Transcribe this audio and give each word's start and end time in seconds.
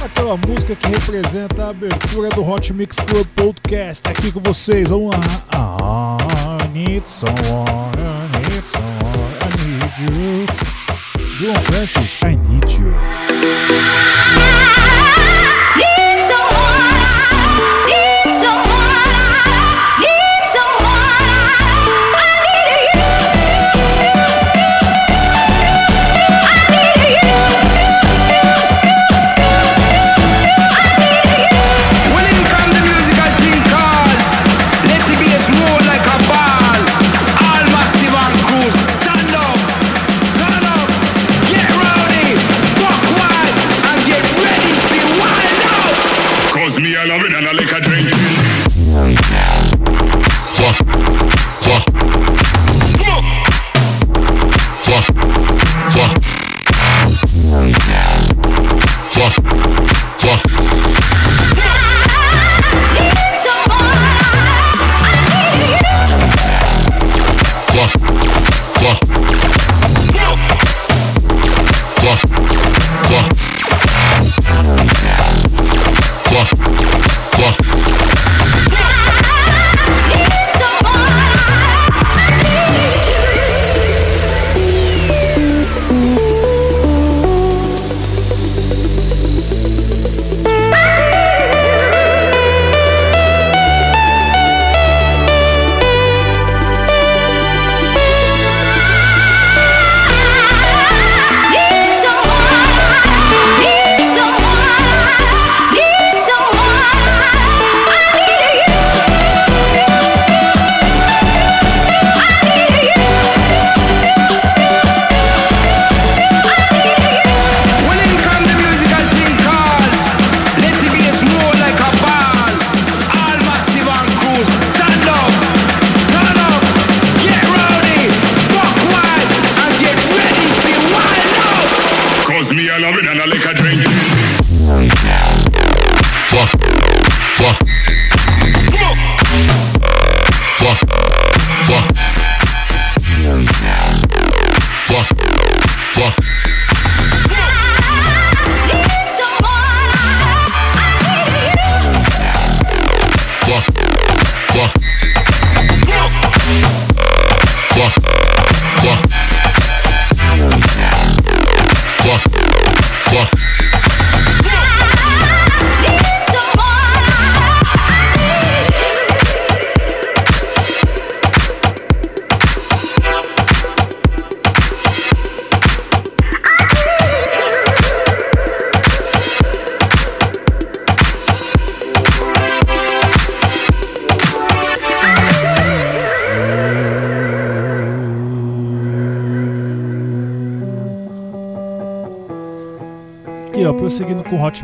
Aquela 0.00 0.36
música 0.36 0.76
que 0.76 0.86
representa 0.86 1.64
a 1.64 1.70
abertura 1.70 2.28
do 2.28 2.48
Hot 2.48 2.72
Mix 2.72 2.96
Club 2.98 3.26
Podcast. 3.34 4.02
Tá 4.02 4.10
aqui 4.10 4.30
com 4.30 4.40
vocês, 4.40 4.86
vamos 4.88 5.10
lá. 5.10 5.20
I 6.62 6.68
need 6.68 7.02
someone, 7.08 7.68
I 7.98 8.28
need 8.38 8.64
someone, 8.72 9.34
I 9.42 9.48
need 9.66 9.82
you. 10.02 10.46
John 11.40 11.60
Francis, 11.62 12.22
I 12.22 12.36
need 12.36 12.70
you. 12.78 12.94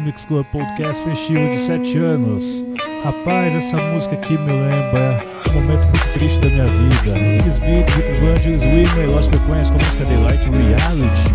Mix 0.05 0.27
Club 0.27 0.45
Podcast 0.53 1.03
festivo 1.03 1.51
de 1.51 1.59
7 1.59 1.97
anos. 1.97 2.63
Rapaz, 3.03 3.55
essa 3.55 3.79
música 3.79 4.15
aqui 4.15 4.37
me 4.37 4.53
lembra 4.53 5.25
um 5.49 5.55
momento 5.55 5.87
muito 5.87 6.13
triste 6.13 6.39
da 6.41 6.49
minha 6.49 6.67
vida. 6.67 7.19
Eles 7.19 7.55
Vitor, 7.55 7.97
Vitor 7.97 8.15
Vangelis, 8.21 9.09
Lost 9.09 9.31
Frequency 9.31 9.73
com 9.73 9.79
a 9.79 9.85
música 9.85 10.05
Daylight 10.05 10.51
Reality. 10.51 11.31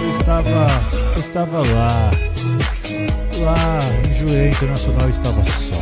Eu 0.00 0.10
estava, 0.18 0.66
eu 1.14 1.20
estava 1.20 1.58
lá. 1.58 2.10
Lá, 3.38 3.78
em 4.08 4.14
Jurei 4.18 4.48
Internacional, 4.48 5.08
estava 5.08 5.44
só. 5.44 5.81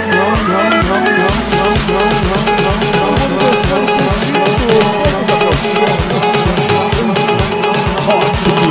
Hard 8.03 8.35
to 8.43 8.65
do. 8.65 8.70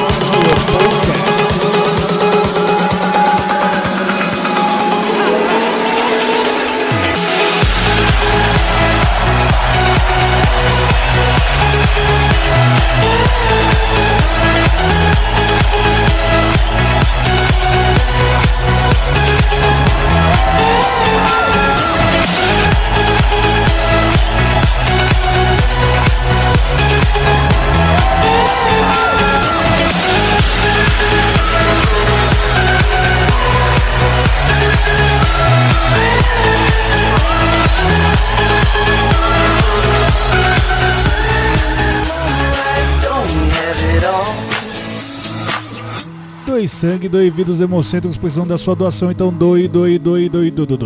Doe 46.60 46.68
sangue, 46.68 47.08
doe 47.08 47.30
vida, 47.30 47.50
os 47.52 47.60
hemocentros 47.62 48.18
precisam 48.18 48.46
da 48.46 48.58
sua 48.58 48.76
doação, 48.76 49.10
então 49.10 49.32
doe, 49.32 49.66
doe, 49.66 49.98
doe, 49.98 50.28
doe, 50.28 50.50
doe, 50.50 50.66
doe, 50.66 50.78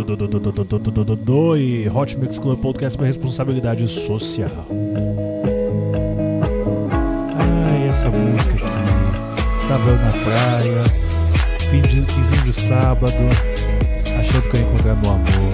doe, 1.03 1.15
doe. 1.17 1.91
Hot 1.93 2.17
Mix 2.17 2.39
Club 2.39 2.61
Podcast 2.61 2.97
para 2.97 3.05
responsabilidade 3.05 3.85
social. 3.89 4.49
Ai, 7.37 7.89
essa 7.89 8.09
música 8.09 8.53
aqui. 8.53 9.67
Tava 9.67 9.89
eu 9.89 9.97
na 9.97 10.11
praia, 10.11 10.83
fim 11.69 11.81
de, 11.81 12.53
sábado, 12.53 13.13
achando 14.17 14.43
que 14.43 14.55
eu 14.55 14.61
ia 14.61 14.67
encontrar 14.67 14.95
meu 14.95 15.11
amor, 15.11 15.51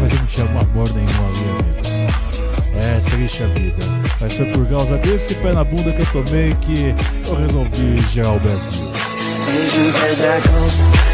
mas 0.00 0.10
eu 0.10 0.18
não 0.20 0.26
tinha 0.26 0.46
amor 0.46 0.88
nenhum 0.94 1.26
ali, 1.28 1.44
amigos. 1.60 1.88
É 2.78 3.10
triste 3.10 3.42
a 3.42 3.46
vida, 3.48 3.84
mas 4.22 4.32
foi 4.32 4.46
por 4.46 4.66
causa 4.70 4.96
desse 4.96 5.34
pé 5.34 5.52
na 5.52 5.64
bunda 5.64 5.92
que 5.92 6.00
eu 6.00 6.24
tomei 6.24 6.54
que 6.62 6.94
eu 7.28 7.36
resolvi 7.36 8.00
gerar 8.10 8.32
o 8.32 8.40
Brasil. 8.40 8.89
Decisions 9.40 9.96
as 10.04 10.20
I 10.20 10.36
go 10.44 10.68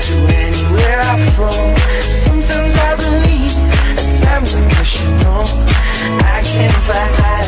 to 0.06 0.14
anywhere 0.34 1.00
I 1.00 1.14
flow. 1.36 1.62
Sometimes 2.02 2.74
I 2.74 2.96
believe, 2.96 3.54
at 3.94 4.08
times 4.18 4.52
I 4.52 4.66
wish 4.66 5.04
you 5.04 5.10
know. 5.22 5.44
I 6.34 6.42
can 6.42 6.72
fly 6.86 7.06
high, 7.22 7.46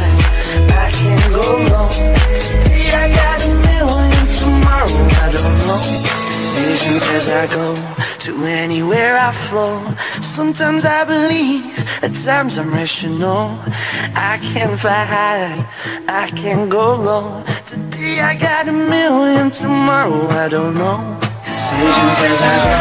I 0.79 0.89
can 0.95 1.19
go 1.35 1.49
low. 1.73 1.91
Today 2.63 2.95
I 2.95 3.11
got 3.11 3.43
a 3.43 3.51
million, 3.67 4.23
tomorrow 4.39 5.03
I 5.19 5.29
don't 5.35 5.57
know. 5.67 5.83
Visions 6.55 7.03
as 7.11 7.29
I 7.29 7.49
go 7.49 7.75
to 8.21 8.45
anywhere 8.45 9.17
I 9.17 9.33
flow. 9.33 9.83
Sometimes 10.23 10.85
I 10.85 11.03
believe, 11.05 11.75
at 12.05 12.15
times 12.15 12.57
I'm 12.57 12.71
rational. 12.71 13.59
I 14.15 14.39
can 14.41 14.77
fly 14.77 15.05
high, 15.05 15.67
I 16.07 16.29
can 16.37 16.69
go 16.69 16.95
low. 16.95 17.43
Today 17.99 18.21
I 18.21 18.37
got 18.37 18.69
a 18.69 18.73
million, 18.73 19.51
tomorrow 19.51 20.29
I 20.29 20.49
don't 20.49 20.79
know. 20.79 21.19
Decisions 21.43 22.23
as 22.23 22.41
I 22.47 22.55
go 22.63 22.79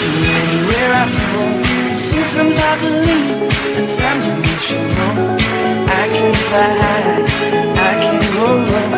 to 0.00 0.08
anywhere 0.40 0.90
I 1.00 1.06
flow. 1.20 1.52
Sometimes 2.00 2.56
I 2.56 2.72
believe, 2.80 3.44
at 3.76 3.86
times 3.92 4.24
I'm 4.24 4.40
rational. 4.40 5.36
I 5.84 6.04
can 6.16 6.32
fly 6.48 6.70
high, 6.80 7.28
I 7.76 7.92
can 8.00 8.16
go 8.32 8.46
low. 8.64 8.88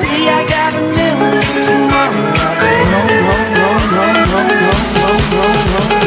Today 0.00 0.24
I 0.24 0.42
got 0.48 0.72
a 0.72 0.80
million, 0.80 1.52
tomorrow 1.68 2.24
I 2.24 2.72
don't 2.88 3.12
know. 3.20 3.44
No, 3.60 3.68
no, 3.92 4.08
no, 4.08 4.24
no, 4.24 4.24
no, 4.24 4.40
no, 4.40 4.48
no, 4.48 4.72
no, 4.72 5.12
no, 5.34 6.00
no, 6.00 6.03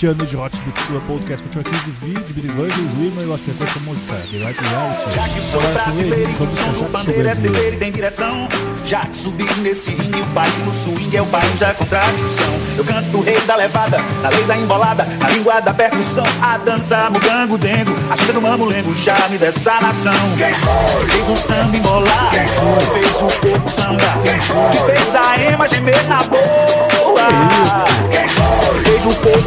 20 0.00 0.06
anos 0.06 0.30
de 0.30 0.36
Hot 0.36 0.56
Mix 0.64 0.82
Club 0.84 1.02
Podcast 1.06 1.46
com 1.46 1.60
aqui 1.60 1.70
Kiss, 1.70 2.00
Vid, 2.00 2.32
Billy 2.32 2.48
Evangelist, 2.48 2.96
Wilmer 2.98 3.22
e 3.22 3.26
Lost 3.26 3.44
Frequência 3.44 3.80
Música. 3.82 4.14
Delight 4.30 4.58
Reality. 4.58 5.14
Já 5.14 5.28
que 5.28 5.40
sou 5.40 5.60
brasileiro, 5.60 6.30
o 6.32 6.56
som 6.56 6.72
do 6.72 6.88
bandeiro 6.90 7.28
é 7.28 7.34
celeiro 7.34 7.76
e 7.76 7.78
tem 7.78 7.92
direção. 7.92 8.48
Já 8.86 9.00
que 9.00 9.18
subir 9.18 9.54
nesse 9.58 9.90
ringue, 9.90 10.22
o 10.22 10.26
país 10.28 10.54
do 10.62 10.72
swing 10.72 11.14
é 11.14 11.20
o 11.20 11.26
país 11.26 11.58
da 11.58 11.74
contradição. 11.74 12.54
Eu 12.78 12.84
canto 12.84 13.18
o 13.18 13.20
rei 13.20 13.38
da 13.42 13.56
levada, 13.56 13.98
na 14.22 14.30
lei 14.30 14.44
da 14.44 14.56
embolada, 14.56 15.04
na 15.04 15.28
língua 15.28 15.60
da 15.60 15.74
percussão. 15.74 16.24
A 16.40 16.56
dança, 16.56 17.10
mugango, 17.10 17.58
dengo, 17.58 17.92
a 18.10 18.16
chica 18.16 18.32
do 18.32 18.40
mamulengo, 18.40 18.90
o 18.90 18.94
charme 18.96 19.36
dessa 19.36 19.78
nação. 19.82 20.12
Quem 20.38 20.54
foi? 20.54 21.08
Fez 21.10 21.28
o 21.28 21.36
samba 21.36 21.76
embolar, 21.76 22.30
Quem 22.30 22.48
foi? 22.48 23.02
fez 23.02 23.16
o 23.16 23.38
corpo 23.38 23.70
samba, 23.70 23.98
Quem 24.24 24.40
foi? 24.40 24.94
fez 24.94 25.14
a 25.14 25.38
ema 25.42 25.68
gemer 25.68 26.08
na 26.08 26.22
boca 26.22 26.99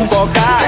com 0.08 0.63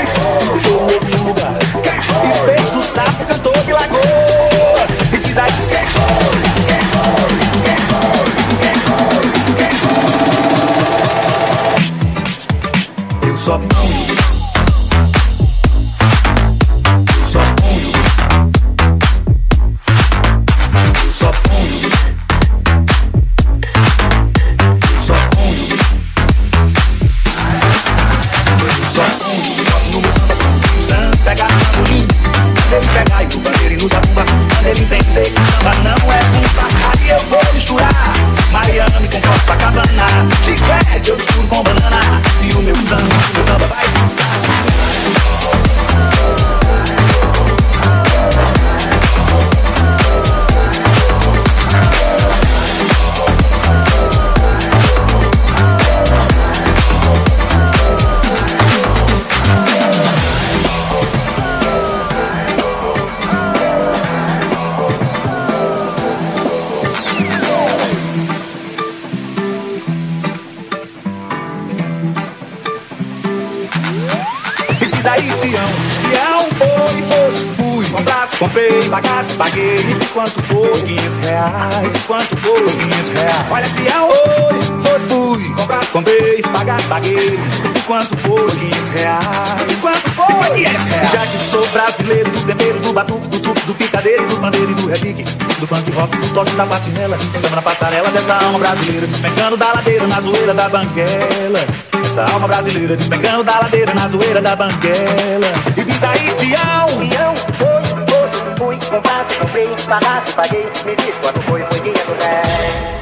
brasileira 98.66 99.06
despencando 99.06 99.56
da 99.58 99.74
ladeira 99.74 100.08
na 100.08 100.20
zoeira 100.22 100.56
da 100.56 100.68
banguela. 100.68 101.60
Essa 102.02 102.26
alma 102.34 102.48
brasileira 102.48 102.96
despencando 102.96 103.44
da 103.44 103.60
ladeira 103.60 103.94
na 103.94 104.08
zoeira 104.08 104.42
da 104.42 104.56
banguela. 104.56 105.46
E 105.78 105.84
diz 105.84 106.04
aí, 106.04 106.34
Tião! 106.40 106.88
Tião, 107.08 107.36
foi, 107.60 107.84
foi, 108.08 108.28
fui, 108.58 108.80
comprado, 108.90 109.38
comprei, 109.38 109.70
pagado, 109.88 110.34
paguei, 110.34 110.66
me 110.84 110.96
diz 110.96 111.14
quando 111.22 111.40
foi, 111.44 111.62
foi 111.62 111.80
guia 111.82 111.94
do 111.94 112.16
10. 112.16 112.96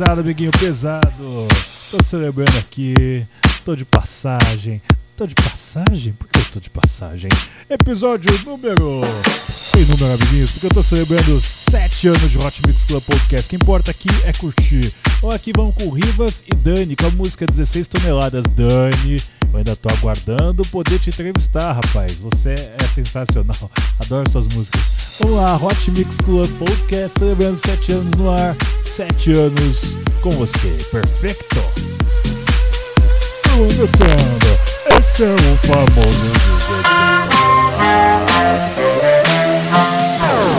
Pesado, 0.00 0.22
amiguinho, 0.22 0.50
pesado. 0.52 1.46
Tô 1.90 2.02
celebrando 2.02 2.56
aqui. 2.56 3.26
Tô 3.66 3.76
de 3.76 3.84
passagem. 3.84 4.80
Tô 5.14 5.26
de 5.26 5.34
passagem? 5.34 6.14
Por 6.14 6.26
que 6.26 6.38
eu 6.38 6.44
tô 6.54 6.58
de 6.58 6.70
passagem? 6.70 7.28
Episódio 7.68 8.32
número. 8.46 9.02
Tem 9.72 9.84
número, 9.84 10.14
amiguinhos? 10.14 10.52
Porque 10.52 10.68
eu 10.68 10.70
tô 10.70 10.82
celebrando 10.82 11.38
7 11.42 12.08
anos 12.08 12.30
de 12.30 12.38
Hot 12.38 12.66
Mix 12.66 12.84
Club 12.84 13.02
Podcast. 13.02 13.46
O 13.46 13.50
que 13.50 13.56
importa 13.56 13.90
aqui 13.90 14.08
é 14.24 14.32
curtir. 14.32 14.90
Então 15.18 15.28
aqui 15.28 15.52
vamos 15.54 15.74
com 15.74 15.90
Rivas 15.90 16.42
e 16.50 16.54
Dani 16.54 16.96
com 16.96 17.04
a 17.04 17.10
música 17.10 17.46
16 17.46 17.86
toneladas. 17.86 18.44
Dani, 18.56 19.22
eu 19.52 19.58
ainda 19.58 19.76
tô 19.76 19.90
aguardando 19.90 20.62
poder 20.68 20.98
te 20.98 21.10
entrevistar, 21.10 21.74
rapaz. 21.74 22.14
Você 22.14 22.54
é 22.54 22.88
sensacional. 22.94 23.70
Adoro 24.02 24.30
suas 24.32 24.46
músicas. 24.48 24.80
Vamos 25.20 25.36
lá, 25.36 25.56
Hot 25.56 25.90
Mix 25.90 26.16
Club 26.16 26.48
Podcast, 26.58 27.18
celebrando 27.18 27.58
7 27.58 27.92
anos 27.92 28.12
no 28.16 28.30
ar. 28.30 28.56
7 29.00 29.32
anos 29.32 29.96
com 30.20 30.30
você. 30.32 30.76
Perfeito. 30.92 31.56
Dançando. 33.78 34.46
Esse 34.98 35.24
é 35.24 35.34
o 35.34 35.56
famoso 35.66 36.28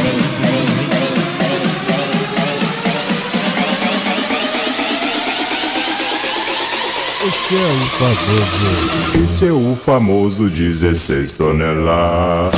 Esse 7.23 7.55
é 7.55 7.65
o 7.67 7.85
famoso. 7.99 9.23
Esse 9.23 9.45
é 9.45 9.51
o 9.51 9.75
famoso 9.75 10.49
16 10.49 11.31
toneladas. 11.33 12.51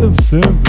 Dançando. 0.00 0.63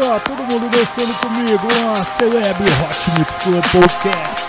Lá, 0.00 0.18
todo 0.20 0.42
mundo 0.44 0.70
dançando 0.70 1.12
comigo. 1.20 1.68
Lá, 1.84 2.04
celebre 2.04 2.64
Hot 2.64 3.10
Mix 3.18 3.34
Club 3.42 3.64
Podcast. 3.72 4.46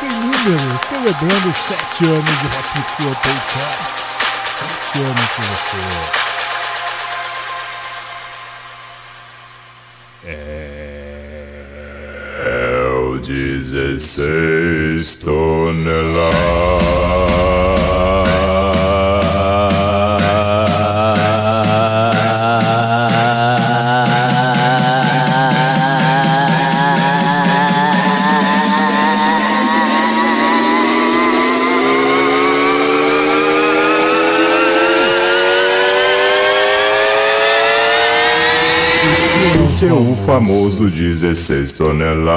Sem 0.00 0.08
número, 0.10 0.80
celebrando 0.88 1.52
7 1.54 2.04
anos 2.04 2.38
de 2.38 2.46
Hot 2.46 2.68
Mix 2.76 2.88
Club 2.96 3.16
Podcast. 3.16 3.84
7 4.92 5.04
anos 5.04 5.28
com 5.36 5.42
você. 5.42 5.76
É 12.44 12.88
o 13.00 13.18
16 13.18 14.98
Esse 14.98 15.18
famoso 40.38 40.88
16 40.88 41.72
toneladas. 41.72 42.28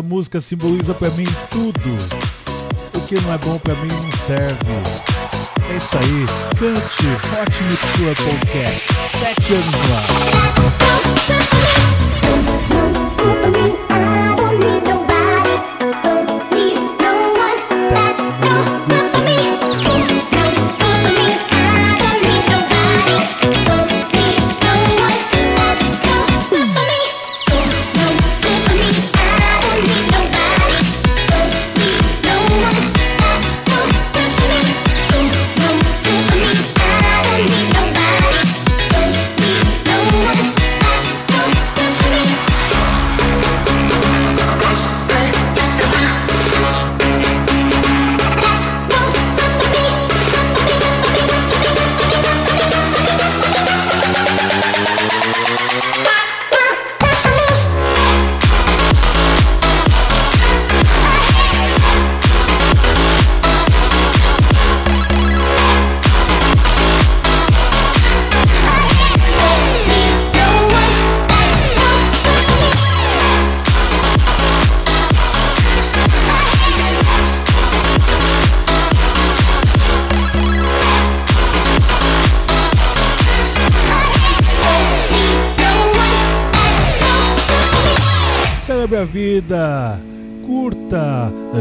Essa 0.00 0.08
música 0.08 0.40
simboliza 0.40 0.94
pra 0.94 1.10
mim 1.10 1.26
tudo. 1.50 1.98
O 2.94 3.00
que 3.02 3.20
não 3.20 3.34
é 3.34 3.38
bom 3.38 3.58
pra 3.58 3.74
mim 3.74 3.88
não 3.88 4.10
serve. 4.26 4.56
É 5.68 5.76
isso 5.76 5.98
aí. 5.98 6.24
Cante 6.58 7.06
Hot 7.36 7.62
Mix 7.64 7.82
Club 7.96 8.16
Podcast. 8.16 8.86
Sete 9.18 9.52
anos 9.52 9.66
no 11.94 11.99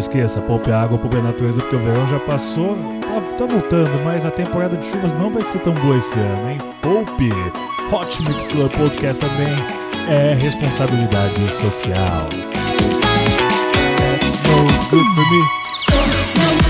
esqueça, 0.09 0.41
poupe 0.41 0.71
água, 0.71 0.97
poupe 0.97 1.17
a 1.17 1.21
natureza, 1.21 1.61
porque 1.61 1.75
o 1.75 1.79
verão 1.79 2.07
já 2.07 2.19
passou. 2.19 2.75
Tá, 2.75 3.21
tá 3.37 3.45
voltando, 3.45 4.03
mas 4.03 4.25
a 4.25 4.31
temporada 4.31 4.75
de 4.75 4.85
chuvas 4.85 5.13
não 5.13 5.29
vai 5.29 5.43
ser 5.43 5.59
tão 5.59 5.73
boa 5.73 5.97
esse 5.97 6.17
ano, 6.17 6.49
hein? 6.49 6.57
Poupe! 6.81 7.29
Hot 7.91 8.23
Mix 8.23 8.47
Club 8.47 8.71
Podcast 8.71 9.19
também 9.23 9.53
é 10.09 10.33
responsabilidade 10.33 11.47
social. 11.51 12.27
That's 13.97 14.33
no 14.33 14.89
good 14.89 15.05
for 15.15 15.25
me. 15.31 16.68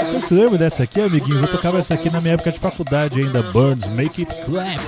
Você 0.00 0.20
se 0.20 0.34
lembra 0.34 0.58
dessa 0.58 0.82
aqui, 0.82 1.00
amiguinhos? 1.00 1.40
Eu 1.42 1.48
tocava 1.48 1.78
essa 1.78 1.94
aqui 1.94 2.10
na 2.10 2.20
minha 2.20 2.34
época 2.34 2.50
de 2.50 2.58
faculdade 2.58 3.20
ainda. 3.20 3.40
Burns, 3.42 3.86
Make 3.86 4.22
It 4.22 4.34
Clap. 4.44 4.80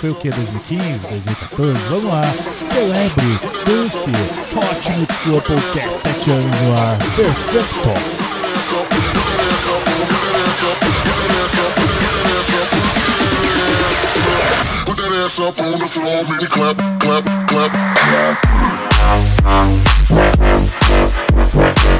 Foi 0.00 0.10
o 0.10 0.14
que? 0.14 0.28
2015, 0.28 0.98
2014? 0.98 1.78
Vamos 1.88 2.04
lá. 2.04 2.20
Celebre, 2.50 3.40
dance, 3.64 3.96
Hot 4.54 4.90
Mix 4.98 5.16
Club 5.22 5.42
Podcast, 5.42 6.02
7 6.02 6.30
anos 6.30 6.44
no 6.44 6.76
ar. 6.76 6.98
Perfeito. 7.16 7.88
Put 14.84 14.96
that 14.98 15.12
ass 15.24 15.40
up 15.40 15.58
on 15.60 15.78
the 15.78 15.86
floor, 15.86 16.24
it 16.38 16.50
clap, 16.50 16.76
clap, 17.00 17.24
clap. 17.48 17.72
Clap, 21.54 21.95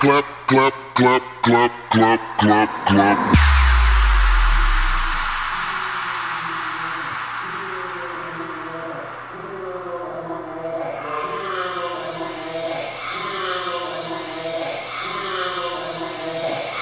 clap, 0.00 0.24
clap, 0.46 0.89
clap, 1.00 1.22
clap, 1.42 1.72
clap, 1.90 2.20
clap, 2.38 2.86
clap. 2.86 3.18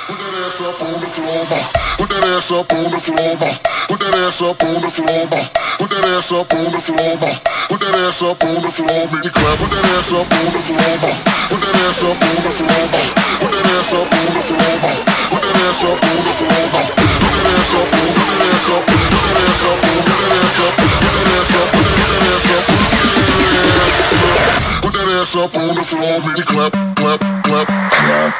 Put 0.06 0.18
that 0.18 0.34
ass 0.34 0.60
up 0.62 0.82
on 0.82 1.00
the 1.00 1.06
floor, 1.06 1.44
ma. 1.50 1.87
Put 1.98 2.14
that 2.14 2.22
ass 2.30 2.54
up 2.54 2.70
on 2.70 2.94
the 2.94 2.98
floor, 3.02 3.34
ma. 3.42 3.50
Put 3.90 3.98
that 3.98 4.14
ass 4.22 4.38
up 4.38 4.62
on 4.62 4.78
the 4.78 4.86
floor, 4.86 5.26
ma. 5.34 5.42
Put 5.82 5.90
that 5.90 6.06
ass 6.14 6.30
up 6.30 6.46
on 6.54 6.70
the 6.70 6.78
floor, 6.78 7.18
ma. 7.18 7.26
Put 7.66 7.82
that 7.82 7.98
ass 8.06 8.22
up 8.22 8.38
on 8.38 8.62
the 8.62 8.70
floor, 8.70 9.02
make 9.10 9.26
it 9.26 9.34
clap. 9.34 9.58
Put 9.58 9.66
that 9.74 9.82
ass 9.98 10.14
up 10.14 10.30
on 10.30 10.46
the 10.54 10.62
floor, 10.62 10.94
ma. 11.02 11.10
Put 11.50 11.58
that 11.58 11.74
ass 11.74 12.06
up 12.06 12.14
on 12.14 12.38
the 12.38 12.54
floor, 12.54 12.86
ma. 12.94 13.02
Put 13.42 13.50
that 13.50 13.66
ass 13.66 13.90
up 13.98 14.06
on 14.14 14.30
the 14.30 14.38
floor, 14.46 14.78
ma. 14.78 14.94
Put 15.26 15.42
that 15.42 15.58
ass 15.58 15.82
up 15.82 15.98
on 15.98 16.22
the 16.22 16.30
floor, 16.38 16.70
ma. 16.70 16.86
Put 17.18 17.34
that 17.34 17.50
ass 17.50 17.74
up, 17.74 17.90
put 17.90 18.14
that 18.14 18.46
ass 18.46 18.70
up, 18.70 18.86
put 18.86 19.02
that 19.02 19.18
ass 19.18 19.74
up, 19.74 19.98
put 19.98 20.38
that 20.38 20.38
ass 20.38 20.54
up, 20.54 20.78
put 20.78 21.02
that 21.02 21.34
ass 21.34 21.50
up, 21.58 21.66
put 21.74 21.82
that 21.82 22.22
ass 22.30 22.46
up, 22.54 22.62
put 24.86 24.94
that 24.94 25.10
ass 25.18 25.34
up. 25.34 25.50
On 25.58 25.74
the 25.74 25.82
floor, 25.82 26.22
make 26.22 26.38
it 26.38 26.46
clap, 26.46 26.70
clap, 26.94 27.20
clap, 27.42 27.66
clap. 27.66 28.38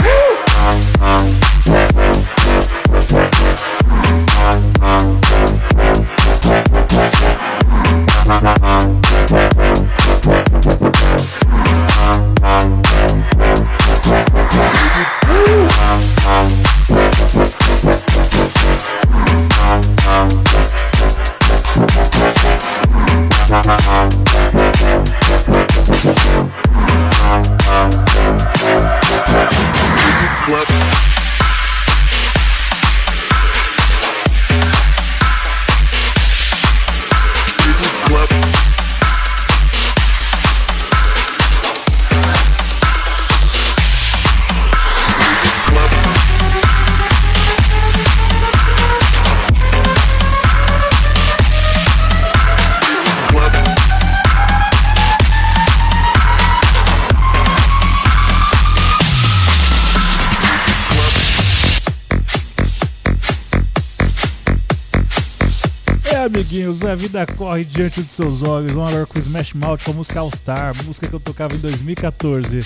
a 66.88 66.94
vida 66.94 67.26
corre 67.26 67.64
diante 67.64 68.00
dos 68.00 68.12
seus 68.12 68.42
olhos. 68.42 68.72
Vamos 68.72 68.88
agora 68.88 69.06
com 69.06 69.18
Smash 69.18 69.52
Mouth 69.52 69.80
com 69.84 69.90
a 69.90 69.94
música 69.94 70.20
All 70.20 70.30
Star, 70.34 70.74
música 70.84 71.06
que 71.06 71.14
eu 71.14 71.20
tocava 71.20 71.54
em 71.54 71.58
2014 71.58 72.64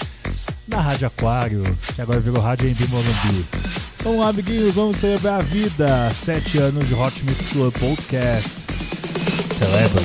na 0.69 0.81
Rádio 0.81 1.09
Aquário, 1.09 1.63
que 1.95 2.01
agora 2.01 2.21
virou 2.21 2.41
Rádio 2.41 2.69
Embi 2.69 2.87
Morumbi. 2.89 3.47
Vamos 4.05 4.21
lá, 4.21 4.29
amiguinhos, 4.29 4.75
vamos 4.75 4.97
celebrar 4.99 5.41
a 5.41 5.45
vida. 5.45 6.11
Sete 6.11 6.59
anos 6.59 6.87
de 6.87 6.95
Hot 6.95 7.25
Mix 7.25 7.49
Club 7.53 7.73
Podcast. 7.79 8.49
Celebre. 9.59 10.03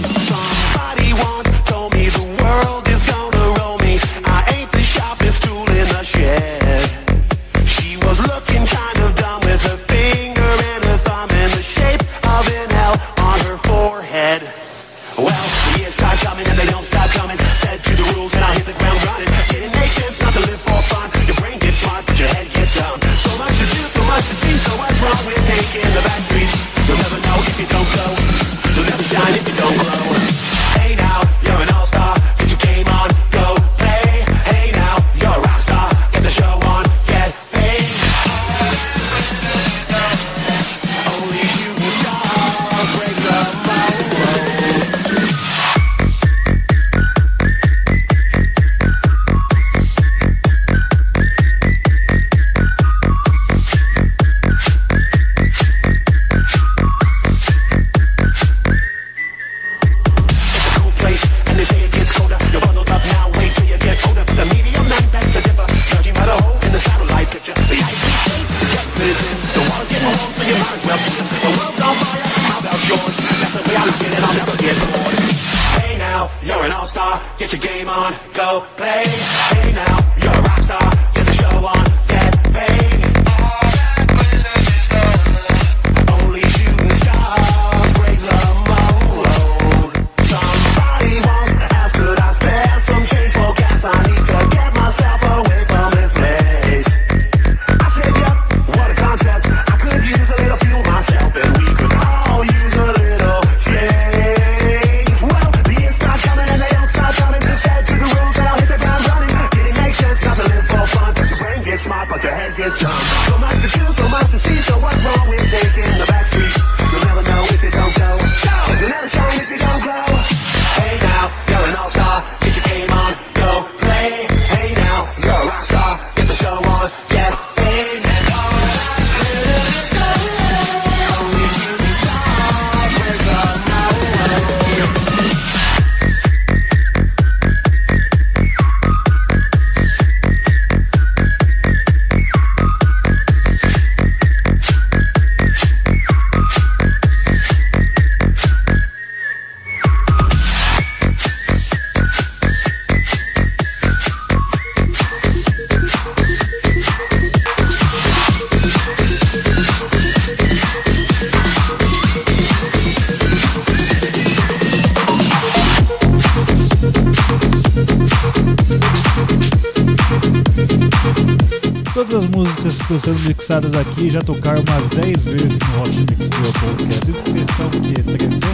mixadas 173.47 173.73
aqui 173.75 174.09
já 174.09 174.21
tocaram 174.21 174.61
umas 174.67 174.89
10 174.89 175.23
vezes 175.23 175.57
no 175.59 175.81
Hot 175.81 175.89
Mix 175.89 176.27
Club 176.27 176.53
Podcast. 176.59 177.09
Isso 177.09 177.21
especial 177.25 177.69
365 177.69 178.47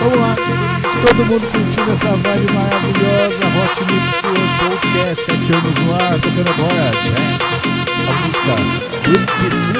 Vamos 0.00 0.18
lá, 0.18 0.34
todo 1.06 1.24
mundo 1.26 1.46
curtindo 1.52 1.92
essa 1.92 2.16
vibe 2.16 2.52
maravilhosa. 2.52 3.46
Hot 3.54 3.78
Mix 3.92 4.16
Club 4.20 4.50
Podcast, 4.58 5.24
7 5.26 5.52
anos 5.52 5.74
no 5.84 5.94
ar, 5.94 6.18
tocando 6.18 6.50
agora. 6.50 6.90
Né? 6.90 7.22
A 8.08 8.12
música 8.26 9.75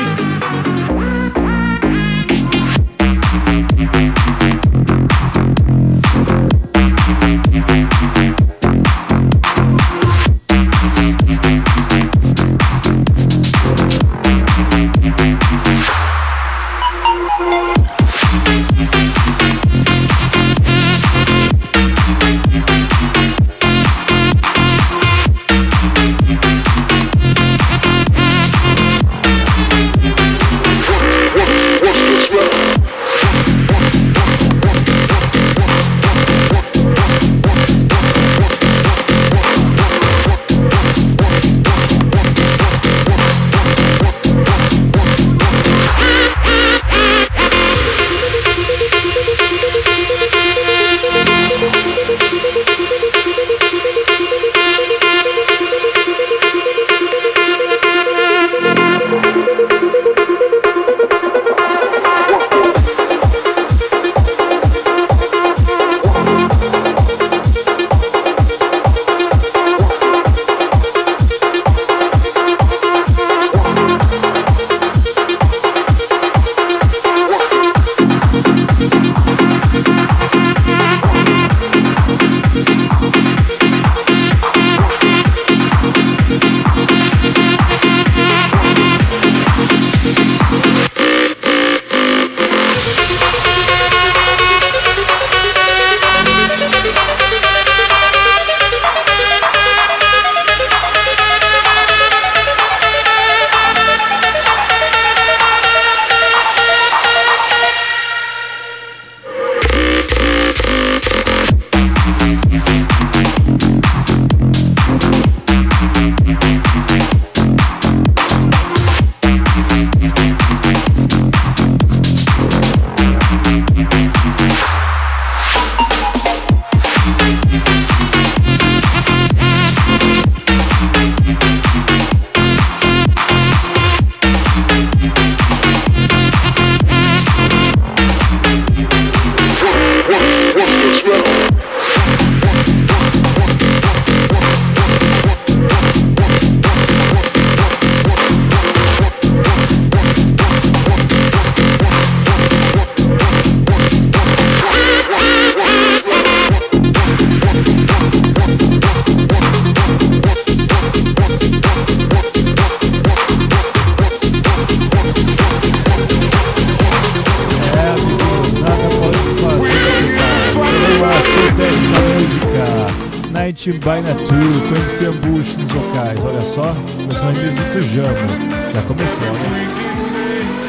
By 173.72 174.00
Nature, 174.00 174.68
conhecer 174.68 175.10
nos 175.58 175.72
locais. 175.72 176.20
Olha 176.24 176.40
só, 176.40 176.70
os 176.70 177.20
amigos 177.20 177.66
do 177.72 177.82
Jamo. 177.94 178.72
Já 178.72 178.82
começou, 178.82 179.32
né? 179.32 179.66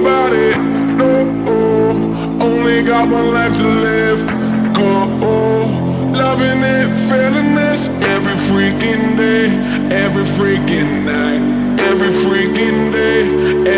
It. 0.06 0.58
No, 0.98 1.12
only 2.42 2.84
got 2.84 3.10
one 3.10 3.34
life 3.34 3.56
to 3.58 3.64
live. 3.64 4.20
Go, 4.74 5.06
loving 6.12 6.62
it, 6.64 6.90
feeling 7.10 7.56
this 7.56 7.90
every 8.04 8.38
freaking 8.50 9.16
day, 9.18 9.48
every 9.96 10.24
freaking 10.24 11.06
night, 11.06 11.42
every 11.80 12.10
freaking 12.24 12.92
day, 12.92 13.22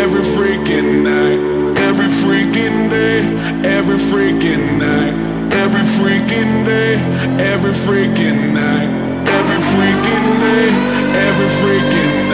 every 0.02 0.22
freaking 0.34 1.04
night, 1.04 1.38
every 1.78 2.10
freaking 2.22 2.90
day, 2.90 3.18
every 3.64 3.98
freaking 3.98 4.78
night, 4.78 5.14
every 5.52 5.84
freaking 5.96 6.64
day, 6.64 6.94
every 7.52 7.72
freaking 7.72 8.52
night, 8.52 8.88
every 9.36 9.60
freaking 9.72 10.28
day, 10.40 10.68
every 11.26 11.50
freaking 11.60 12.14
night, 12.14 12.25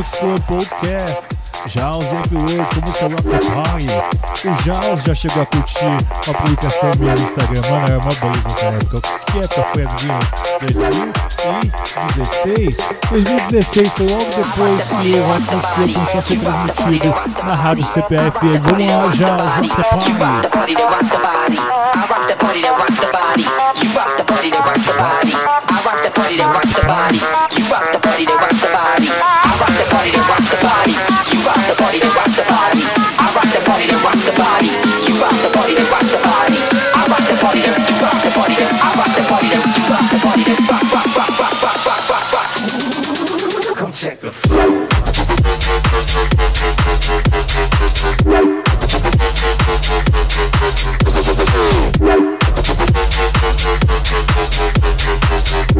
do 0.00 0.04
Club 0.18 0.40
Podcast. 0.46 1.22
Jaws 1.66 2.06
e 2.06 2.14
Upload 2.16 2.56
com 2.72 2.80
a 3.04 3.08
Rock 3.08 3.22
Pine. 3.76 3.92
O 4.46 4.48
Jaws 4.64 5.02
já 5.04 5.14
chegou 5.14 5.42
a 5.42 5.46
curtir 5.46 5.84
a 5.84 6.32
publicação 6.32 6.90
no 6.96 7.12
Instagram. 7.12 7.60
Mano, 7.70 7.86
era 7.86 7.98
uma 7.98 8.14
beleza 8.14 8.48
nessa 8.48 8.64
época. 8.66 8.96
O 8.96 9.00
que 9.00 9.38
época 9.40 9.62
foi, 9.74 9.84
adivinha? 9.84 10.18
2016? 10.60 12.76
2016 13.10 13.92
foi 13.92 14.08
logo 14.08 14.24
depois 14.24 14.88
que 14.88 14.94
o 14.94 14.98
Mix 15.44 15.68
Club 15.74 15.92
começou 15.92 16.18
a 16.18 16.22
ser 16.22 16.38
transmitido 16.38 17.14
na 17.44 17.54
rádio 17.54 17.84
CPFM. 17.84 18.58
Vamos 18.62 18.86
lá, 18.86 19.10
Jaws, 19.16 19.68
Rock 19.68 20.10
You 20.70 20.78
rock 20.78 21.10
the 21.10 21.18
rock 22.72 22.96
the 22.96 23.04
body. 24.92 25.34
Rock 25.44 25.66
rock 25.84 26.02
that 26.02 26.14
rocks 26.54 26.72
the 26.72 26.80
body. 26.86 27.18
You 27.58 27.64
rock 27.70 27.92
the 27.92 27.99
party 28.20 28.36
that 28.36 28.44
rocks 28.44 28.60
the 28.60 28.68
body. 28.68 29.08
I 29.08 29.48
rock 29.60 29.72
the 29.80 29.86
party 29.88 30.10
that 30.12 30.28
rocks 30.28 30.50
the 30.52 30.58
body. 30.60 30.92
You 31.32 31.40
rock 31.40 31.56
the 31.64 31.74
party 31.80 31.98
that 32.00 32.12
rocks 32.12 32.36
the 32.36 32.44
body. 32.44 32.84
I 33.16 33.32
rock 33.32 33.48
the 33.48 33.60
party 33.64 33.86
that 33.88 34.00
rocks 34.04 34.24
the 34.28 34.34
body. 34.36 34.68
You 35.08 35.14
rock 35.20 35.36
the 35.40 35.48
party 35.48 35.74
that 35.80 35.88
rocks 35.88 36.12
the 36.12 36.20
body. 36.20 36.56
I 36.92 37.08
rock 37.08 37.24
the 37.24 37.36
party 37.40 37.60
that 37.64 37.80
you 37.80 37.96
rock 37.96 38.20
the 38.20 38.28
party 38.36 38.60
that 38.60 38.76
I 38.76 38.92
rock 39.00 39.12
the 39.16 39.24
party 39.24 39.48
that 39.48 39.64
you 39.72 39.84
rock 39.88 40.04
the 40.10 40.18
party 40.20 40.44
that 40.52 40.60
rock 40.68 40.84
rock 40.92 41.08
rock 41.16 41.32
rock 41.40 41.56
rock 41.64 41.80
rock 41.86 42.04
rock 42.12 42.32
rock. 42.32 42.50
Come 43.76 43.92
check 43.92 44.20
the 44.20 44.30
flow. 44.30 44.84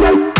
Come 0.01 0.40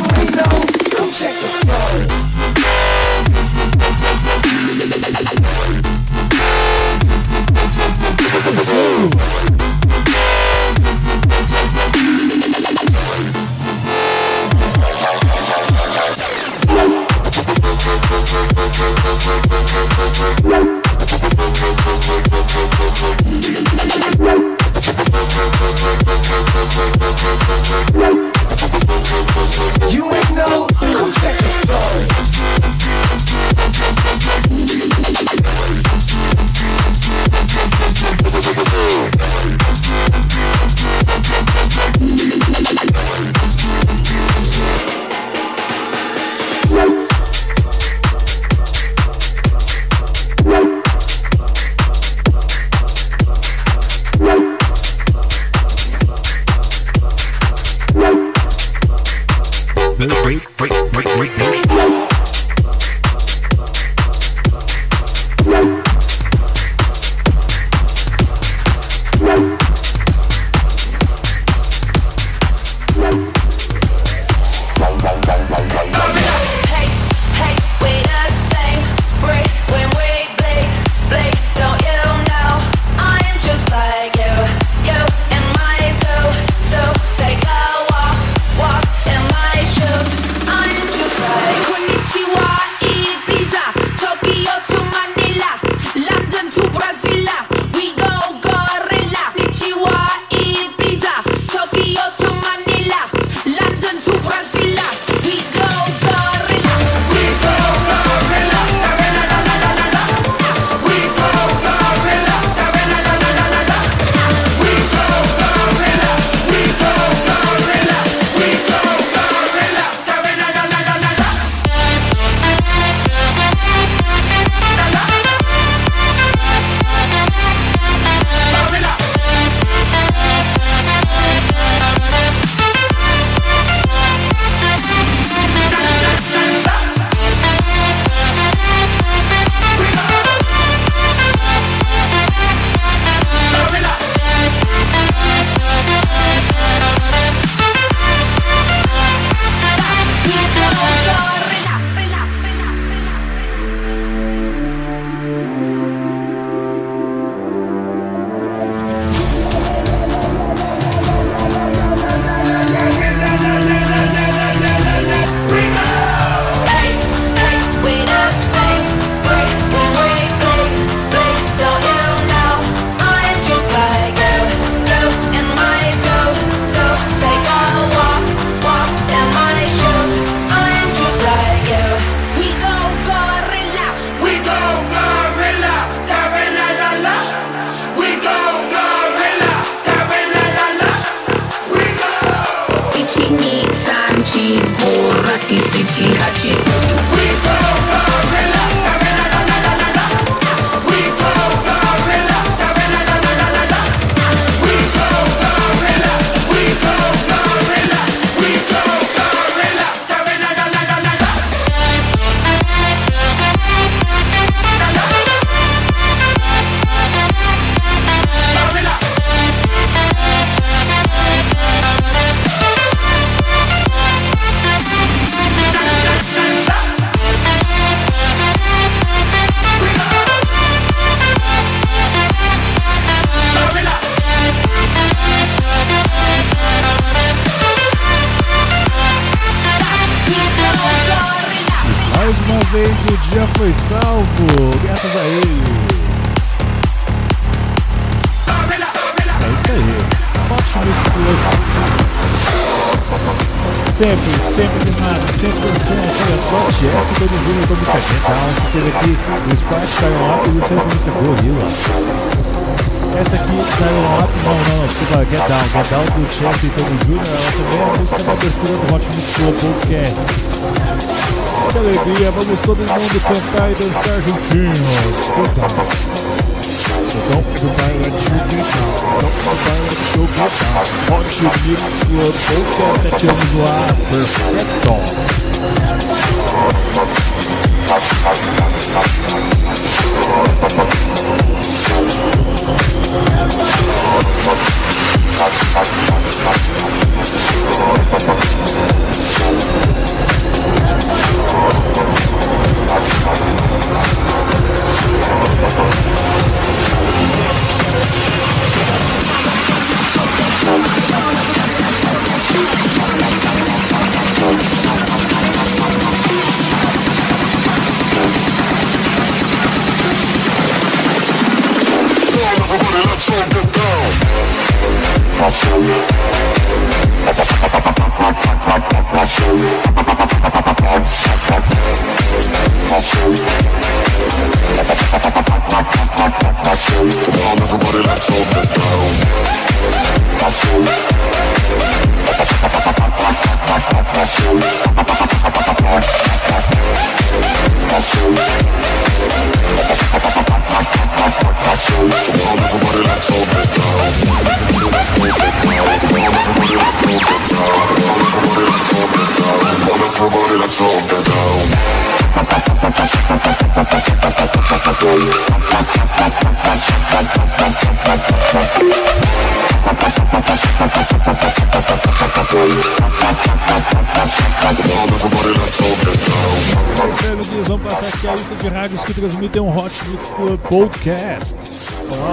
Podcast. 380.71 381.53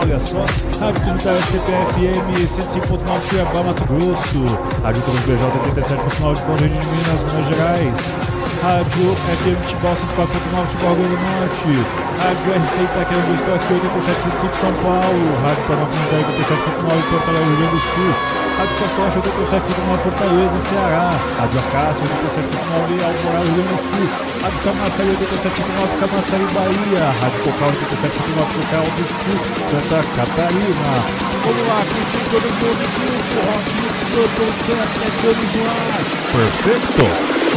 Olha 0.00 0.20
só, 0.20 0.46
Rádio 0.78 1.00
Comunitária 1.02 1.40
CPFM 1.42 2.46
105.9 2.46 3.28
Cuiabá, 3.28 3.62
Mato 3.64 3.84
Grosso, 3.86 4.46
Rádio 4.80 5.02
Transbj 5.02 5.42
87.9 5.74 6.46
de 6.46 6.68
de 6.68 6.86
Minas, 6.86 7.22
Minas 7.24 7.48
Gerais, 7.48 8.37
Rádio 8.58 9.14
FM 9.14 9.58
Tibau 9.70 9.94
104.9 9.94 10.66
Tibau 10.74 10.94
Rio 10.98 11.06
do 11.06 11.18
Norte, 11.22 11.70
Rádio 12.18 12.58
RC 12.58 12.74
Itaquera 12.90 13.22
do 13.22 13.34
Estoque 13.38 13.70
87.5 13.70 14.50
São 14.58 14.74
Paulo, 14.82 15.26
Rádio 15.46 15.62
Comunitária 15.70 16.26
87.9 16.26 16.98
Porto 17.06 17.28
Alegre, 17.30 17.54
Rio 17.54 17.58
Grande 17.58 17.70
do 17.70 17.82
Sul, 17.86 18.10
Rádio 18.58 18.74
Costa 18.82 18.98
Rocha 18.98 19.18
87.9 19.62 20.02
Fortaleza, 20.02 20.58
Ceará, 20.58 21.06
Rádio 21.38 21.58
Acácia 21.70 22.02
87.9 22.02 22.98
Alvorada, 22.98 23.46
Rio 23.46 23.62
Grande 23.62 23.70
do 23.70 23.78
Sul, 23.78 24.06
Rádio 24.42 24.60
Camaçari 24.66 25.10
87.9 25.14 26.02
Camaçari, 26.02 26.46
Bahia, 26.58 27.04
Rádio 27.14 27.40
Cocal 27.46 27.70
87.9 27.78 28.42
Cocal 28.58 28.86
do 28.90 29.04
Sul, 29.06 29.38
Santa 29.70 29.98
Catarina. 30.18 30.90
Vamos 31.46 31.62
lá, 31.62 31.78
curtir 31.86 32.22
todo 32.26 32.48
mundo 32.58 32.82
junto, 32.90 33.38
Rock 33.38 33.70
Mix 33.86 33.96
Club 34.10 34.30
Podcast, 34.34 34.98
estamos 34.98 35.46
no 35.54 35.62
ar. 35.62 36.02
Perfeito! 36.34 37.47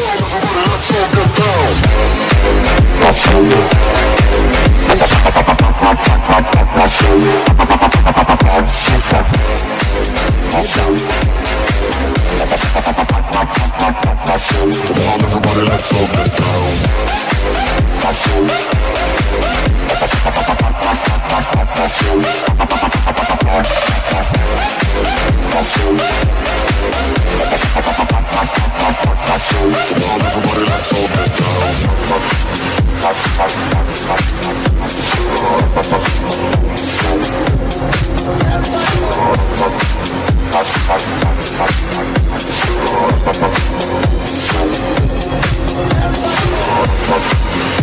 Come 14.61 14.97
on, 15.07 15.19
everybody, 15.21 15.61
let's 15.67 15.91
get 15.91 16.31
down. 16.37 16.71
Fuck. 47.11 47.80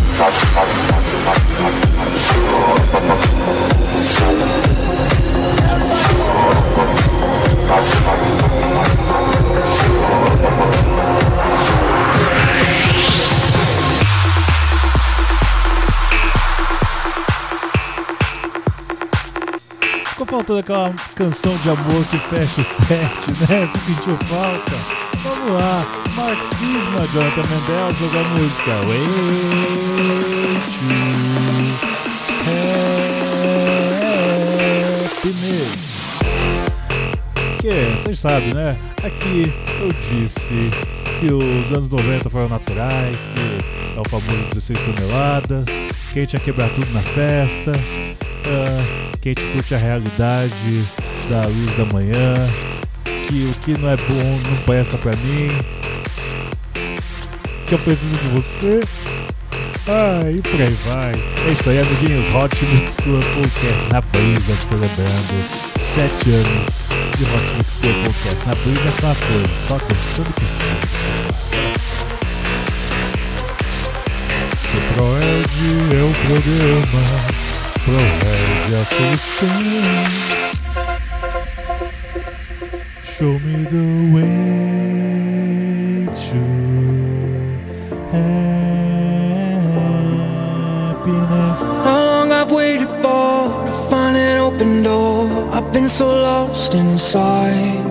Faltando 20.28 20.60
aquela 20.60 20.94
canção 21.14 21.54
de 21.56 21.70
amor 21.70 22.04
que 22.10 22.18
fecha 22.18 22.60
o 22.60 22.64
set, 22.64 23.50
né? 23.50 23.66
Você 23.66 23.78
sentiu 23.78 24.16
falta? 24.28 25.07
Lá, 25.50 25.86
Marxismo, 26.14 27.06
Jonathan 27.10 27.42
Mendel, 27.48 27.94
joga 27.98 28.20
a 28.20 28.24
música. 28.24 28.72
Way 28.86 29.00
to 29.04 29.12
happiness. 35.06 35.72
Que 37.60 37.72
vocês 37.96 38.18
sabem, 38.18 38.52
né? 38.52 38.78
Aqui 39.02 39.50
eu 39.80 39.90
disse 40.10 40.70
que 41.18 41.32
os 41.32 41.72
anos 41.74 41.88
90 41.88 42.28
foram 42.28 42.50
naturais, 42.50 43.16
que 43.16 43.40
é 43.96 44.00
o 44.00 44.04
famoso 44.06 44.44
16 44.52 44.82
toneladas, 44.82 45.64
que 46.12 46.18
a 46.18 46.22
gente 46.22 46.34
ia 46.34 46.40
quebrar 46.40 46.68
tudo 46.74 46.92
na 46.92 47.00
festa, 47.00 47.72
ah, 48.44 49.14
que 49.22 49.30
a 49.30 49.32
gente 49.32 49.52
curte 49.52 49.74
a 49.74 49.78
realidade 49.78 50.84
da 51.30 51.46
luz 51.46 51.74
da 51.76 51.86
manhã, 51.86 52.34
que 53.28 53.44
o 53.44 53.54
que 53.60 53.78
não 53.78 53.90
é 53.90 53.96
bom 53.96 54.40
não 54.48 54.56
presta 54.64 54.96
pra 54.96 55.12
mim, 55.12 55.50
que 57.66 57.74
eu 57.74 57.78
preciso 57.78 58.16
de 58.16 58.28
você. 58.28 58.80
Ah, 59.86 60.20
e 60.30 60.40
por 60.40 60.60
aí 60.60 60.76
vai. 60.86 61.12
É 61.46 61.52
isso 61.52 61.68
aí, 61.68 61.78
amiguinhos. 61.78 62.34
Hot 62.34 62.56
Mix 62.64 62.96
Club 62.96 63.22
Podcast 63.34 63.92
na 63.92 64.00
brisa, 64.00 64.56
celebrando 64.66 65.44
7 65.94 66.30
anos 66.30 66.72
de 67.18 67.24
Hot 67.24 67.44
Mix 67.58 67.76
Club 67.80 67.96
Podcast. 68.04 68.46
Na 68.46 68.54
brisa 68.54 68.92
só 68.98 69.14
coisa, 69.26 69.48
só 69.68 69.78
cantando 69.78 70.32
que 70.34 70.44
O 74.74 74.80
Proerd 74.94 75.58
é 75.92 76.02
o 76.02 76.12
programa, 76.26 77.02
Proerd 77.84 78.72
é 78.72 78.80
a 78.80 78.84
solução. 78.86 80.57
Show 83.18 83.36
me 83.40 83.64
the 83.64 84.14
way 84.14 84.30
to 86.06 86.40
happiness. 90.92 91.58
How 91.86 92.00
long 92.10 92.30
I've 92.30 92.52
waited 92.52 92.86
for 93.02 93.66
to 93.66 93.72
find 93.90 94.16
an 94.16 94.38
open 94.38 94.84
door. 94.84 95.26
I've 95.52 95.72
been 95.72 95.88
so 95.88 96.06
lost 96.06 96.74
inside. 96.74 97.84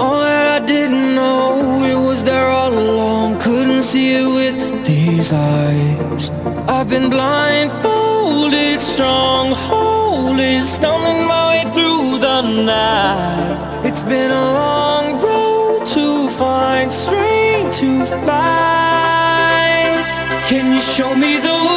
All 0.00 0.18
that 0.22 0.60
I 0.60 0.66
didn't 0.66 1.14
know, 1.14 1.84
it 1.84 1.94
was 1.94 2.24
there 2.24 2.48
all 2.48 2.72
along. 2.76 3.38
Couldn't 3.38 3.84
see 3.84 4.14
it 4.14 4.26
with 4.26 4.56
these 4.84 5.32
eyes. 5.32 6.30
I've 6.68 6.88
been 6.90 7.10
blindfolded, 7.10 8.80
strongholded, 8.80 10.64
stumbling 10.64 11.28
my 11.28 11.42
way 11.50 11.62
through 11.72 12.18
the 12.18 12.42
night. 12.42 13.73
Been 14.08 14.30
a 14.30 14.34
long 14.34 15.22
road 15.22 15.86
to 15.86 16.28
find 16.28 16.92
strength 16.92 17.78
to 17.78 18.04
fight. 18.26 20.04
Can 20.46 20.74
you 20.74 20.80
show 20.80 21.14
me 21.14 21.38
the 21.38 21.48
way 21.48 21.73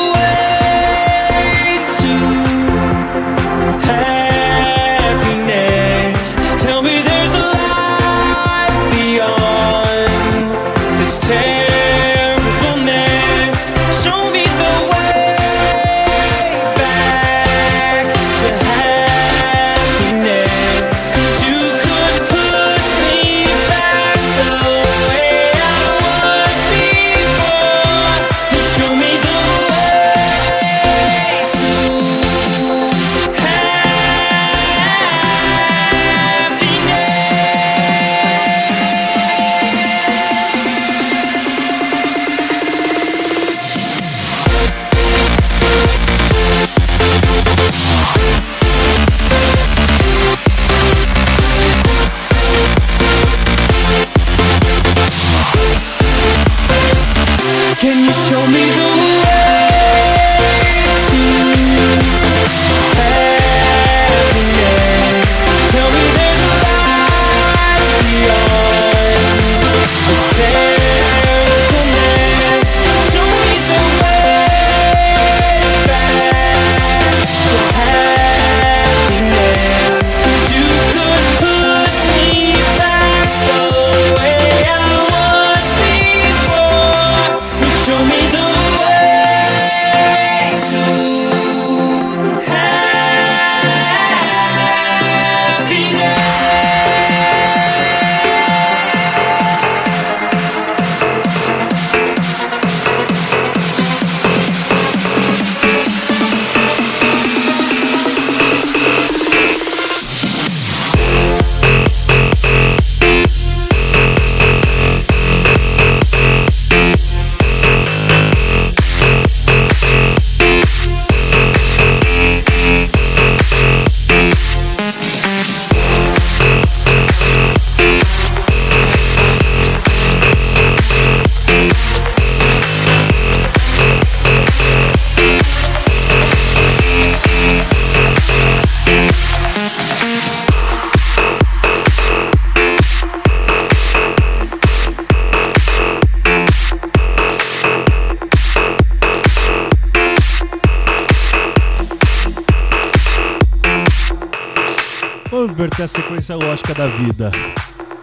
inverter 156.28 156.34
a 156.34 156.36
sequência 156.36 156.36
lógica 156.36 156.74
da 156.74 156.88
vida. 156.88 157.32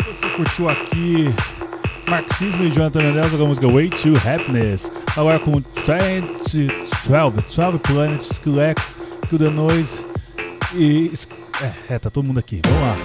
Você 0.06 0.28
curtiu 0.36 0.68
aqui 0.68 1.34
Marxismo 2.08 2.64
e 2.64 2.70
Jonathan 2.70 3.00
Mendes 3.00 3.30
com 3.30 3.44
a 3.44 3.46
música 3.48 3.68
Way 3.68 3.90
to 3.90 4.14
Happiness. 4.16 4.90
Agora 5.16 5.38
com 5.38 5.52
20, 5.52 5.62
12, 7.06 7.56
12 7.56 7.78
Planets, 7.78 8.30
Skillex, 8.32 8.96
Kill 9.28 9.38
the 9.38 9.50
Noise 9.50 10.04
e. 10.74 11.12
É, 11.62 11.94
é, 11.94 11.98
tá 11.98 12.10
todo 12.10 12.24
mundo 12.24 12.38
aqui. 12.38 12.60
Vamos 12.64 12.80
lá. 12.80 12.96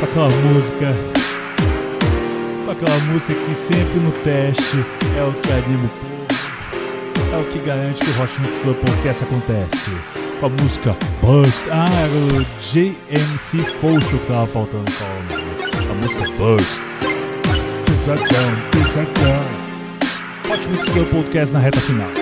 Com 0.00 0.04
aquela 0.04 0.28
música. 0.28 0.94
Com 2.64 2.70
aquela 2.70 2.98
música 3.12 3.34
que 3.34 3.54
sempre 3.54 4.00
no 4.00 4.12
teste 4.22 4.84
é 5.16 5.22
o 5.22 5.32
que 5.32 5.52
anima 5.52 5.84
o 5.84 5.88
povo. 5.88 6.18
É 7.32 7.36
o 7.36 7.44
que 7.44 7.58
garante 7.60 8.04
que 8.04 8.10
o 8.10 8.22
Hot 8.22 8.40
Mix 8.40 8.58
Club 8.62 8.76
Podcast 8.76 9.24
acontece. 9.24 10.27
Com 10.40 10.46
a 10.46 10.48
música 10.50 10.96
Burst. 11.20 11.66
Ah, 11.70 11.86
era 11.90 12.12
o 12.12 12.44
JMC 12.60 13.58
Focho 13.80 14.18
que 14.18 14.26
tava 14.26 14.46
faltando 14.46 14.90
falar. 14.90 15.90
A 15.90 15.94
música 15.94 16.24
Burst. 16.38 16.78
Pesadão, 17.86 18.70
pesadão. 18.70 19.44
Hot 20.48 20.68
Mix 20.68 20.88
Club 20.90 21.10
Podcast 21.10 21.52
na 21.52 21.58
reta 21.58 21.80
final. 21.80 22.17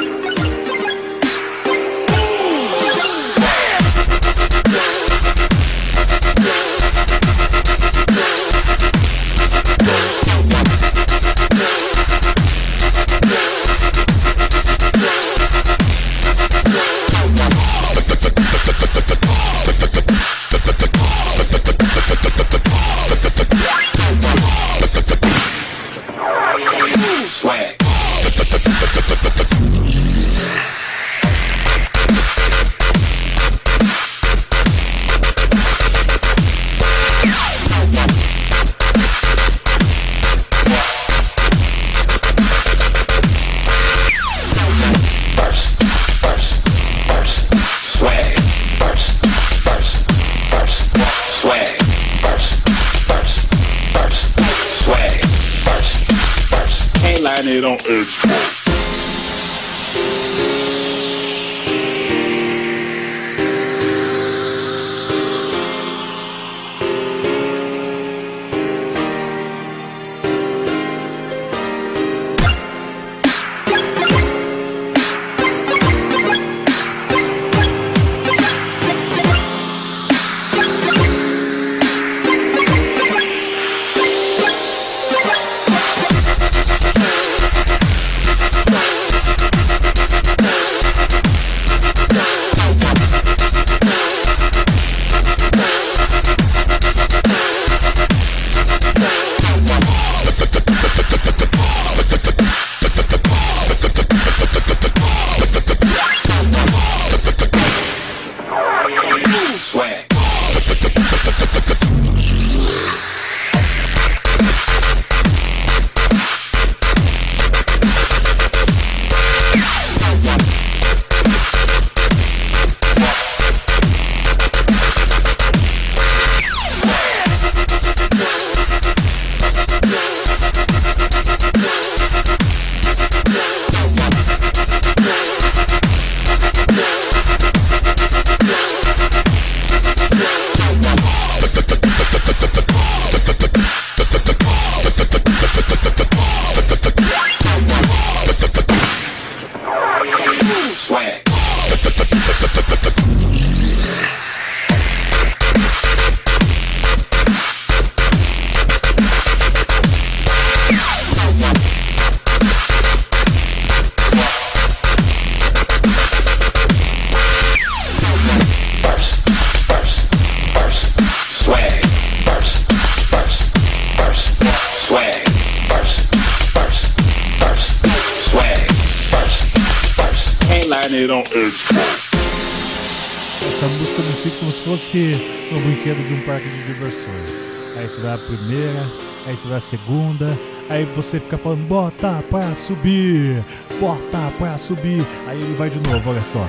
Fosse 184.86 185.18
um 185.52 185.60
brinquedo 185.62 186.06
de 186.06 186.14
um 186.14 186.20
parque 186.20 186.48
de 186.48 186.62
diversões. 186.64 187.76
Aí 187.76 187.88
você 187.88 188.00
vai 188.00 188.14
a 188.14 188.18
primeira, 188.18 188.86
aí 189.26 189.36
você 189.36 189.48
vai 189.48 189.58
a 189.58 189.60
segunda, 189.60 190.38
aí 190.70 190.84
você 190.96 191.18
fica 191.18 191.36
falando, 191.36 191.66
bota 191.66 192.22
pra 192.30 192.54
subir, 192.54 193.44
bota 193.80 194.32
pra 194.38 194.56
subir. 194.56 195.04
Aí 195.26 195.40
ele 195.40 195.54
vai 195.54 195.70
de 195.70 195.78
novo, 195.88 196.10
olha 196.10 196.22
só. 196.22 196.46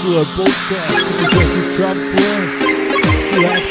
Club 0.00 0.26
Podcast, 0.36 1.02
com 1.04 1.36
o 1.36 1.76
Trump 1.76 1.98
Plants, 2.14 2.76
Skillex 3.20 3.64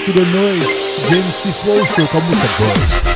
to. 3.07 3.14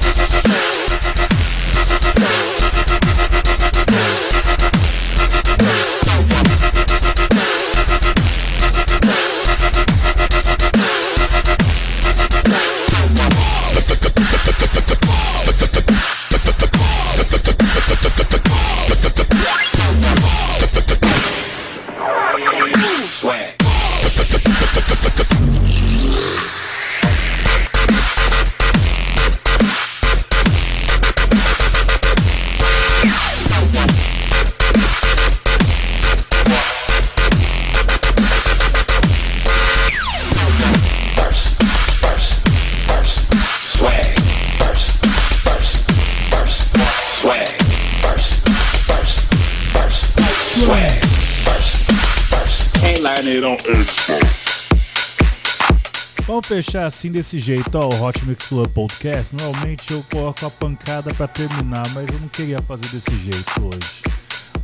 Vamos 56.26 56.48
fechar 56.48 56.86
assim 56.86 57.12
desse 57.12 57.40
jeito, 57.40 57.76
ó, 57.76 57.88
o 57.88 58.04
Hot 58.04 58.24
Mix 58.26 58.48
Club 58.48 58.68
Podcast. 58.70 59.36
Normalmente 59.36 59.92
eu 59.92 60.06
coloco 60.12 60.46
a 60.46 60.50
pancada 60.50 61.14
pra 61.14 61.28
terminar, 61.28 61.88
mas 61.94 62.08
eu 62.10 62.20
não 62.20 62.28
queria 62.28 62.62
fazer 62.62 62.88
desse 62.88 63.14
jeito 63.24 63.52
hoje. 63.60 64.10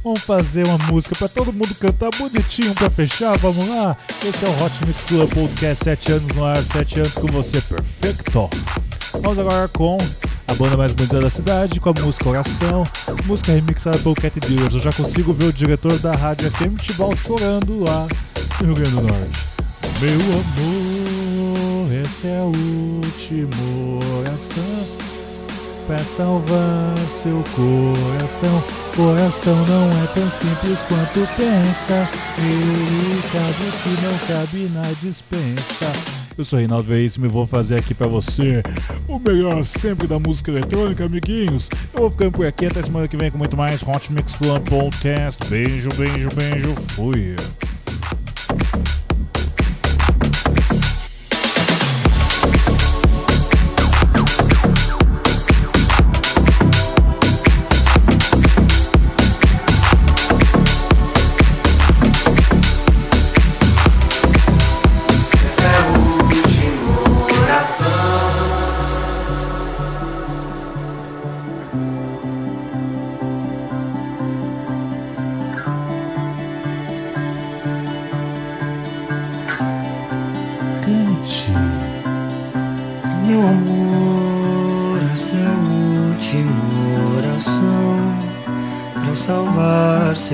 Vamos 0.04 0.22
fazer 0.22 0.68
uma 0.68 0.78
música 0.78 1.16
pra 1.16 1.28
todo 1.28 1.52
mundo 1.52 1.74
cantar 1.74 2.12
bonitinho 2.18 2.76
pra 2.76 2.90
fechar, 2.92 3.36
vamos 3.40 3.68
lá? 3.68 3.98
Esse 4.24 4.46
é 4.46 4.48
o 4.48 4.64
Hot 4.64 4.86
Mix 4.86 5.06
Club 5.06 5.34
Podcast, 5.34 5.84
7 5.84 6.12
anos 6.12 6.36
no 6.36 6.46
ar, 6.46 6.64
7 6.64 7.00
anos 7.00 7.14
com 7.14 7.28
você, 7.28 7.60
perfeito! 7.62 8.50
Vamos 9.14 9.40
agora 9.40 9.68
com 9.68 9.98
a 10.48 10.54
banda 10.54 10.78
mais 10.78 10.92
bonita 10.92 11.20
da 11.20 11.30
cidade, 11.30 11.80
com 11.80 11.90
a 11.90 11.94
música 11.94 12.30
Oração, 12.30 12.84
música 13.26 13.52
remixada 13.52 13.98
pelo 13.98 14.16
Cat 14.16 14.40
Dealers. 14.40 14.76
Eu 14.76 14.82
já 14.82 14.92
consigo 14.92 15.34
ver 15.34 15.46
o 15.46 15.54
diretor 15.54 15.98
da 16.00 16.14
rádio 16.14 16.50
FM 16.52 16.80
Tibau 16.82 17.16
chorando 17.16 17.84
lá 17.84 18.08
no 18.62 18.68
Rio 18.68 18.76
Grande 18.76 18.92
do 18.92 19.02
Norte. 19.02 19.56
Meu 20.02 20.20
amor, 20.20 21.94
essa 22.04 22.28
é 22.28 22.40
a 22.40 22.44
última 22.44 24.18
oração 24.20 25.06
Pra 25.88 26.00
salvar 26.00 26.98
seu 27.22 27.44
coração 27.56 28.64
Coração 28.96 29.56
não 29.68 30.04
é 30.04 30.08
tão 30.08 30.30
simples 30.30 30.82
quanto 30.88 31.28
pensa 31.38 32.10
Ele 32.40 33.22
cabe 33.32 33.72
que 33.84 33.90
não 34.04 34.18
cabe 34.28 34.70
na 34.74 34.92
dispensa 35.02 36.25
Eu 36.38 36.44
sou 36.44 36.60
Reinaldo 36.60 36.88
Veríssimo 36.88 37.26
e 37.26 37.30
vou 37.30 37.48
fazer 37.48 37.78
aqui 37.78 37.94
pra 37.94 38.08
você 38.08 38.62
O 39.08 39.18
melhor 39.18 39.64
sempre 39.64 40.06
da 40.06 40.20
música 40.20 40.52
eletrônica, 40.52 41.06
amiguinhos. 41.06 41.70
Eu 41.94 42.02
vou 42.02 42.12
ficando 42.12 42.32
por 42.34 42.46
aqui 42.46 42.66
até 42.66 42.82
semana 42.82 43.08
que 43.08 43.16
vem 43.16 43.32
com 43.32 43.38
muito 43.38 43.56
mais 43.56 43.82
Hot 43.82 44.12
Mix 44.12 44.36
Club 44.36 44.68
Podcast. 44.68 45.46
Beijo, 45.48 45.90
beijo, 45.96 46.30
beijo, 46.36 46.76
fui 46.90 47.36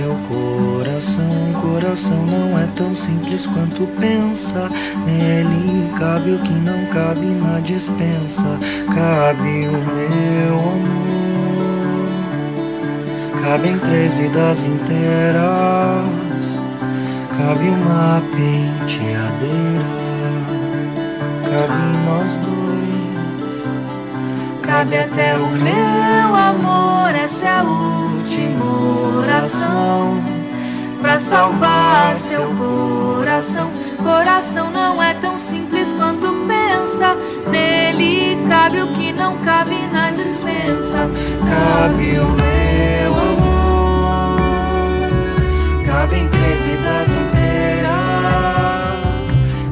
seu 0.01 0.17
coração. 0.27 1.53
Coração 1.61 2.25
não 2.25 2.57
é 2.57 2.65
tão 2.75 2.95
simples 2.95 3.45
quanto 3.45 3.85
pensa 3.99 4.67
Nele 5.05 5.91
cabe 5.97 6.31
o 6.31 6.39
que 6.39 6.53
não 6.53 6.85
cabe 6.87 7.27
na 7.27 7.59
dispensa. 7.59 8.59
Cabe 8.93 9.67
o 9.67 9.77
meu 9.93 10.59
amor. 10.73 11.11
Cabem 13.43 13.77
três 13.79 14.13
vidas 14.13 14.63
inteiras. 14.63 15.41
Cabe 17.37 17.69
uma 17.69 18.23
penteadeira. 18.31 19.91
Cabe 21.43 21.83
nós 22.05 22.35
dois. 22.45 22.61
Cabe 24.61 24.97
até 24.97 25.37
o 25.37 25.47
meu 25.47 26.35
amor, 26.35 27.13
essa 27.13 27.45
é 27.45 27.49
a 27.49 27.63
última 28.32 29.19
oração. 29.19 30.23
Pra 31.01 31.19
salvar 31.19 32.15
seu 32.15 32.53
coração. 32.55 33.69
Coração 34.01 34.71
não 34.71 35.03
é 35.03 35.13
tão 35.15 35.38
simples 35.38 35.91
quanto 35.93 36.34
pensa. 36.47 37.17
Nele 37.49 38.38
cabe 38.47 38.82
o 38.82 38.88
que 38.93 39.11
não 39.11 39.36
cabe 39.39 39.75
na 39.91 40.11
dispensa. 40.11 41.09
Cabe 41.45 42.19
o 42.19 42.27
meu 42.29 43.13
amor 43.13 44.39
Cabem 45.86 46.29
três 46.29 46.61
vidas 46.61 47.09
inteiras 47.09 47.91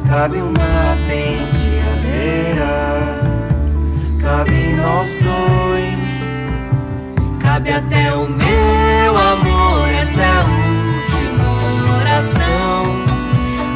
Cabe 0.10 0.40
uma 0.42 0.98
penteadeira 1.08 2.74
Cabe 4.22 4.70
sabe 7.70 7.72
até 7.72 8.14
o 8.14 8.28
meu 8.28 9.18
amor. 9.18 9.88
Essa 9.94 10.22
é 10.22 10.26
a 10.26 10.42
última 10.42 11.98
oração 11.98 13.06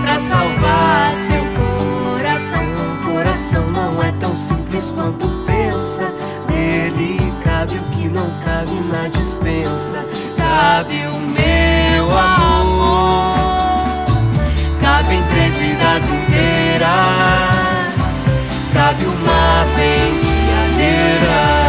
para 0.01 0.19
salvar 0.19 1.15
seu 1.15 1.43
coração. 1.59 2.65
O 2.91 2.97
coração 3.05 3.71
não 3.71 4.03
é 4.03 4.11
tão 4.19 4.35
simples 4.35 4.91
quanto 4.91 5.27
pensa. 5.45 6.11
Nele 6.49 7.33
cabe 7.43 7.75
o 7.75 7.83
que 7.91 8.07
não 8.07 8.29
cabe 8.43 8.73
na 8.91 9.07
dispensa. 9.09 10.03
Cabe 10.37 11.05
o 11.05 11.19
meu 11.19 12.17
amor. 12.17 13.37
cabe 14.81 15.15
em 15.15 15.23
três 15.23 15.53
vidas 15.55 16.03
inteiras. 16.03 16.89
Cabe 18.73 19.05
uma 19.05 19.65
penteadeira. 19.75 21.62